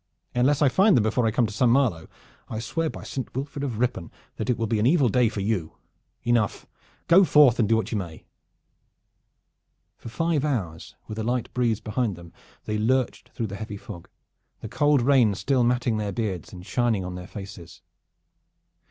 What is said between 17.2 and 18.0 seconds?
faces.